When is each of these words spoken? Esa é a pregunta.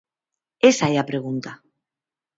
Esa 0.71 0.85
é 0.93 0.95
a 0.97 1.07
pregunta. 1.11 1.51